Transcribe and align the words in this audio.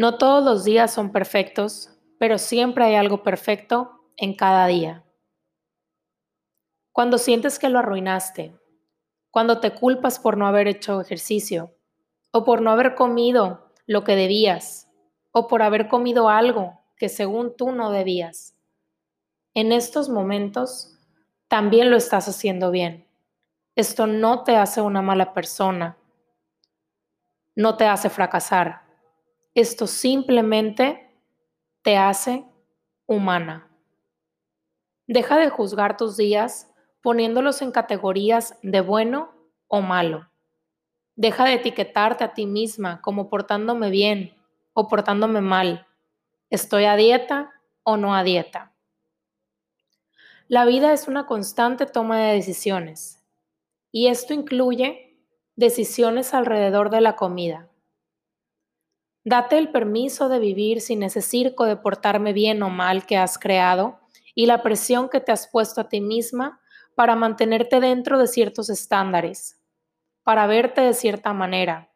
No 0.00 0.16
todos 0.16 0.42
los 0.42 0.64
días 0.64 0.94
son 0.94 1.12
perfectos, 1.12 1.90
pero 2.18 2.38
siempre 2.38 2.86
hay 2.86 2.94
algo 2.94 3.22
perfecto 3.22 4.00
en 4.16 4.34
cada 4.34 4.66
día. 4.66 5.04
Cuando 6.90 7.18
sientes 7.18 7.58
que 7.58 7.68
lo 7.68 7.80
arruinaste, 7.80 8.58
cuando 9.30 9.60
te 9.60 9.74
culpas 9.74 10.18
por 10.18 10.38
no 10.38 10.46
haber 10.46 10.68
hecho 10.68 11.02
ejercicio, 11.02 11.76
o 12.32 12.46
por 12.46 12.62
no 12.62 12.70
haber 12.70 12.94
comido 12.94 13.74
lo 13.86 14.02
que 14.02 14.16
debías, 14.16 14.88
o 15.32 15.48
por 15.48 15.60
haber 15.60 15.86
comido 15.86 16.30
algo 16.30 16.80
que 16.96 17.10
según 17.10 17.54
tú 17.54 17.70
no 17.70 17.90
debías. 17.90 18.56
En 19.52 19.70
estos 19.70 20.08
momentos 20.08 20.98
también 21.46 21.90
lo 21.90 21.98
estás 21.98 22.26
haciendo 22.26 22.70
bien. 22.70 23.06
Esto 23.74 24.06
no 24.06 24.44
te 24.44 24.56
hace 24.56 24.80
una 24.80 25.02
mala 25.02 25.34
persona, 25.34 25.98
no 27.54 27.76
te 27.76 27.84
hace 27.84 28.08
fracasar. 28.08 28.89
Esto 29.54 29.88
simplemente 29.88 31.10
te 31.82 31.96
hace 31.96 32.44
humana. 33.06 33.68
Deja 35.08 35.38
de 35.38 35.50
juzgar 35.50 35.96
tus 35.96 36.16
días 36.16 36.70
poniéndolos 37.02 37.60
en 37.62 37.72
categorías 37.72 38.56
de 38.62 38.80
bueno 38.80 39.34
o 39.66 39.80
malo. 39.80 40.30
Deja 41.16 41.46
de 41.46 41.54
etiquetarte 41.54 42.22
a 42.22 42.32
ti 42.32 42.46
misma 42.46 43.00
como 43.02 43.28
portándome 43.28 43.90
bien 43.90 44.34
o 44.72 44.86
portándome 44.86 45.40
mal. 45.40 45.86
¿Estoy 46.48 46.84
a 46.84 46.94
dieta 46.94 47.50
o 47.82 47.96
no 47.96 48.14
a 48.14 48.22
dieta? 48.22 48.72
La 50.46 50.64
vida 50.64 50.92
es 50.92 51.08
una 51.08 51.26
constante 51.26 51.86
toma 51.86 52.18
de 52.20 52.34
decisiones 52.34 53.24
y 53.90 54.06
esto 54.06 54.32
incluye 54.32 55.16
decisiones 55.56 56.34
alrededor 56.34 56.90
de 56.90 57.00
la 57.00 57.16
comida. 57.16 57.69
Date 59.24 59.58
el 59.58 59.70
permiso 59.70 60.28
de 60.30 60.38
vivir 60.38 60.80
sin 60.80 61.02
ese 61.02 61.20
circo 61.20 61.66
de 61.66 61.76
portarme 61.76 62.32
bien 62.32 62.62
o 62.62 62.70
mal 62.70 63.04
que 63.04 63.18
has 63.18 63.38
creado 63.38 64.00
y 64.34 64.46
la 64.46 64.62
presión 64.62 65.10
que 65.10 65.20
te 65.20 65.30
has 65.30 65.46
puesto 65.46 65.82
a 65.82 65.88
ti 65.88 66.00
misma 66.00 66.60
para 66.94 67.16
mantenerte 67.16 67.80
dentro 67.80 68.18
de 68.18 68.26
ciertos 68.26 68.70
estándares, 68.70 69.60
para 70.22 70.46
verte 70.46 70.80
de 70.80 70.94
cierta 70.94 71.34
manera, 71.34 71.92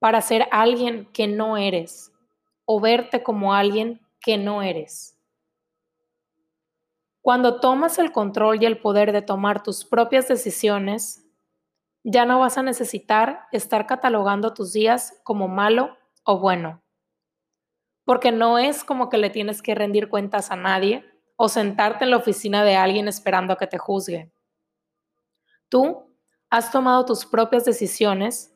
para 0.00 0.20
ser 0.22 0.48
alguien 0.50 1.06
que 1.12 1.28
no 1.28 1.56
eres 1.56 2.12
o 2.64 2.80
verte 2.80 3.22
como 3.22 3.54
alguien 3.54 4.00
que 4.20 4.36
no 4.36 4.62
eres. 4.62 5.16
Cuando 7.22 7.60
tomas 7.60 7.98
el 7.98 8.10
control 8.10 8.62
y 8.62 8.66
el 8.66 8.78
poder 8.78 9.12
de 9.12 9.22
tomar 9.22 9.62
tus 9.62 9.84
propias 9.84 10.26
decisiones, 10.26 11.24
ya 12.02 12.24
no 12.24 12.40
vas 12.40 12.58
a 12.58 12.62
necesitar 12.62 13.46
estar 13.52 13.86
catalogando 13.86 14.54
tus 14.54 14.72
días 14.72 15.20
como 15.22 15.46
malo 15.46 15.96
o 16.24 16.38
bueno. 16.38 16.82
Porque 18.04 18.32
no 18.32 18.58
es 18.58 18.84
como 18.84 19.08
que 19.08 19.18
le 19.18 19.30
tienes 19.30 19.62
que 19.62 19.74
rendir 19.74 20.08
cuentas 20.08 20.50
a 20.50 20.56
nadie 20.56 21.04
o 21.36 21.48
sentarte 21.48 22.04
en 22.04 22.10
la 22.10 22.18
oficina 22.18 22.64
de 22.64 22.76
alguien 22.76 23.08
esperando 23.08 23.52
a 23.52 23.56
que 23.56 23.66
te 23.66 23.78
juzgue. 23.78 24.32
Tú 25.68 26.16
has 26.50 26.70
tomado 26.72 27.04
tus 27.04 27.24
propias 27.24 27.64
decisiones 27.64 28.54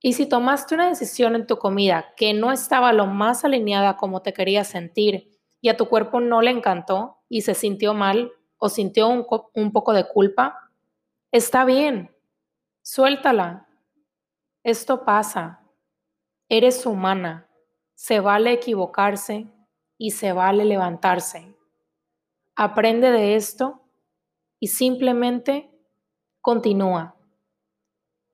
y 0.00 0.12
si 0.12 0.26
tomaste 0.26 0.74
una 0.74 0.88
decisión 0.88 1.34
en 1.34 1.46
tu 1.46 1.58
comida 1.58 2.12
que 2.16 2.34
no 2.34 2.52
estaba 2.52 2.92
lo 2.92 3.06
más 3.06 3.44
alineada 3.44 3.96
como 3.96 4.22
te 4.22 4.32
querías 4.32 4.68
sentir 4.68 5.30
y 5.60 5.68
a 5.68 5.76
tu 5.76 5.88
cuerpo 5.88 6.20
no 6.20 6.42
le 6.42 6.50
encantó 6.50 7.18
y 7.28 7.42
se 7.42 7.54
sintió 7.54 7.94
mal 7.94 8.32
o 8.58 8.68
sintió 8.68 9.08
un, 9.08 9.26
un 9.54 9.72
poco 9.72 9.92
de 9.92 10.06
culpa, 10.06 10.70
está 11.30 11.64
bien, 11.64 12.14
suéltala. 12.82 13.66
Esto 14.64 15.04
pasa. 15.04 15.60
Eres 16.50 16.86
humana. 16.86 17.46
Se 17.94 18.20
vale 18.20 18.52
equivocarse 18.52 19.46
y 19.98 20.12
se 20.12 20.32
vale 20.32 20.64
levantarse. 20.64 21.54
Aprende 22.56 23.10
de 23.10 23.34
esto 23.34 23.82
y 24.58 24.68
simplemente 24.68 25.70
continúa. 26.40 27.16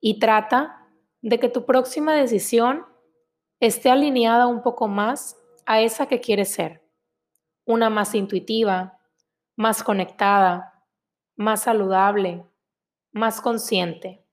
Y 0.00 0.18
trata 0.18 0.88
de 1.22 1.38
que 1.38 1.48
tu 1.48 1.64
próxima 1.64 2.14
decisión 2.14 2.84
esté 3.60 3.90
alineada 3.90 4.48
un 4.48 4.62
poco 4.62 4.88
más 4.88 5.36
a 5.64 5.80
esa 5.80 6.06
que 6.08 6.20
quieres 6.20 6.52
ser. 6.52 6.82
Una 7.64 7.90
más 7.90 8.16
intuitiva, 8.16 8.98
más 9.54 9.84
conectada, 9.84 10.82
más 11.36 11.62
saludable, 11.62 12.44
más 13.12 13.40
consciente. 13.40 14.26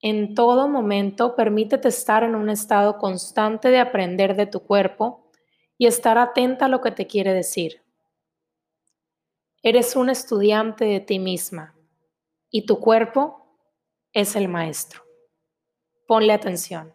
En 0.00 0.34
todo 0.34 0.68
momento 0.68 1.34
permítete 1.34 1.88
estar 1.88 2.22
en 2.22 2.34
un 2.34 2.50
estado 2.50 2.98
constante 2.98 3.70
de 3.70 3.78
aprender 3.78 4.36
de 4.36 4.46
tu 4.46 4.60
cuerpo 4.60 5.30
y 5.78 5.86
estar 5.86 6.18
atenta 6.18 6.66
a 6.66 6.68
lo 6.68 6.80
que 6.80 6.90
te 6.90 7.06
quiere 7.06 7.32
decir. 7.32 7.82
Eres 9.62 9.96
un 9.96 10.10
estudiante 10.10 10.84
de 10.84 11.00
ti 11.00 11.18
misma 11.18 11.74
y 12.50 12.66
tu 12.66 12.78
cuerpo 12.78 13.58
es 14.12 14.36
el 14.36 14.48
maestro. 14.48 15.02
Ponle 16.06 16.32
atención. 16.32 16.94